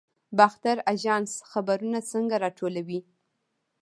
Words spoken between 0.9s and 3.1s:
اژانس خبرونه څنګه راټولوي؟